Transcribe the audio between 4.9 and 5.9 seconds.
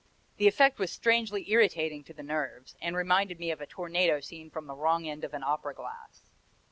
end of an opera